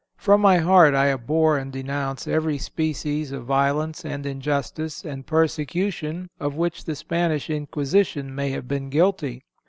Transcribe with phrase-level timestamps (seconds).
[0.17, 6.27] From my heart I abhor and denounce every species of violence, and injustice, and persecution
[6.39, 9.43] of which the Spanish Inquisition may have been guilty.